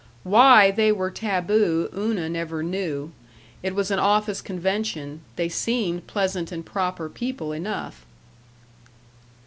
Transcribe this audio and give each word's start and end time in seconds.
Why 0.23 0.71
they 0.71 0.91
were 0.91 1.11
taboo 1.11 1.87
Una 1.95 2.27
never 2.27 2.63
knew; 2.63 3.11
it 3.61 3.75
was 3.75 3.91
an 3.91 3.99
office 3.99 4.41
convention; 4.41 5.21
they 5.35 5.47
seemed 5.47 6.07
pleasant 6.07 6.51
and 6.51 6.65
proper 6.65 7.07
people 7.07 7.51
enough. 7.51 8.03